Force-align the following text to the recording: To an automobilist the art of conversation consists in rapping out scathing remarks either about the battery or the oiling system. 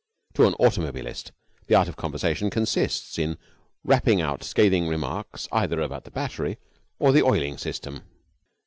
To 0.33 0.47
an 0.47 0.55
automobilist 0.55 1.29
the 1.67 1.75
art 1.75 1.87
of 1.87 1.95
conversation 1.95 2.49
consists 2.49 3.19
in 3.19 3.37
rapping 3.83 4.19
out 4.19 4.43
scathing 4.43 4.87
remarks 4.87 5.47
either 5.51 5.79
about 5.79 6.05
the 6.05 6.09
battery 6.09 6.57
or 6.97 7.11
the 7.11 7.21
oiling 7.21 7.59
system. 7.59 8.01